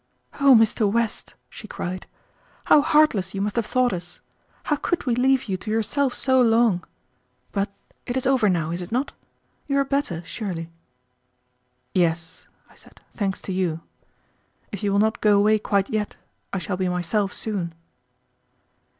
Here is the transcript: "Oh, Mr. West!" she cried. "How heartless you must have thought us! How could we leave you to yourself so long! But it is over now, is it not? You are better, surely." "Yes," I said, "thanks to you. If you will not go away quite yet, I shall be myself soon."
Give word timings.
"Oh, 0.39 0.55
Mr. 0.57 0.91
West!" 0.91 1.35
she 1.47 1.67
cried. 1.67 2.07
"How 2.63 2.81
heartless 2.81 3.35
you 3.35 3.41
must 3.41 3.55
have 3.55 3.67
thought 3.67 3.93
us! 3.93 4.19
How 4.63 4.75
could 4.77 5.05
we 5.05 5.13
leave 5.13 5.43
you 5.43 5.57
to 5.57 5.69
yourself 5.69 6.15
so 6.15 6.41
long! 6.41 6.83
But 7.51 7.69
it 8.07 8.17
is 8.17 8.25
over 8.25 8.49
now, 8.49 8.71
is 8.71 8.81
it 8.81 8.91
not? 8.91 9.11
You 9.67 9.77
are 9.77 9.85
better, 9.85 10.23
surely." 10.25 10.71
"Yes," 11.93 12.47
I 12.67 12.73
said, 12.73 12.99
"thanks 13.13 13.41
to 13.43 13.53
you. 13.53 13.81
If 14.71 14.81
you 14.81 14.91
will 14.91 14.97
not 14.97 15.21
go 15.21 15.37
away 15.37 15.59
quite 15.59 15.91
yet, 15.91 16.15
I 16.51 16.57
shall 16.57 16.77
be 16.77 16.89
myself 16.89 17.31
soon." 17.31 17.75